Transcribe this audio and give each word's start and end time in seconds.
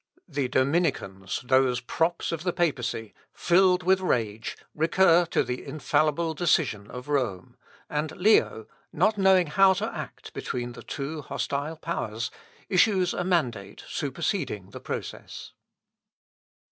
The 0.27 0.47
Dominicans, 0.47 1.41
those 1.45 1.79
props 1.79 2.31
of 2.31 2.41
the 2.43 2.51
papacy, 2.51 3.13
filled 3.33 3.83
with 3.83 3.99
rage, 3.99 4.57
recur 4.73 5.25
to 5.27 5.43
the 5.43 5.63
infallible 5.63 6.33
decision 6.33 6.89
of 6.89 7.07
Rome, 7.07 7.55
and 7.87 8.11
Leo, 8.17 8.65
not 8.91 9.19
knowing 9.19 9.45
how 9.45 9.73
to 9.73 9.93
act 9.95 10.33
between 10.33 10.71
the 10.71 10.81
two 10.81 11.21
hostile 11.21 11.75
powers, 11.77 12.31
issues 12.67 13.13
a 13.13 13.23
mandate 13.23 13.83
superseding 13.87 14.71
the 14.71 14.79
process. 14.79 15.51